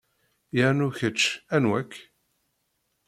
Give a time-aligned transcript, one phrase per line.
[0.57, 1.19] Yernu kečč
[1.55, 1.91] anwa-k?